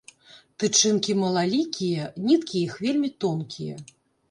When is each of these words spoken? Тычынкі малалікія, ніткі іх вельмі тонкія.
Тычынкі 0.61 1.11
малалікія, 1.25 2.09
ніткі 2.27 2.59
іх 2.65 2.73
вельмі 2.87 3.09
тонкія. 3.27 3.81